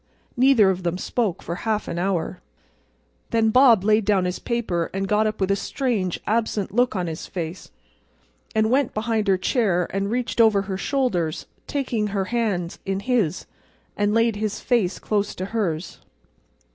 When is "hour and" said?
1.99-3.29